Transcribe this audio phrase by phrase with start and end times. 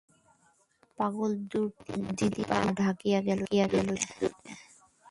[0.99, 3.39] পাগলদিদির দুটি পা ঢাকিয়া গেল
[3.49, 3.95] সিঁদুরে।